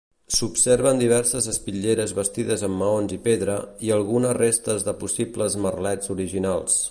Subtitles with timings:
[0.35, 3.59] S'observen diverses espitlleres bastides amb maons i pedra,
[3.89, 6.79] i algunes restes de possibles merlets originals.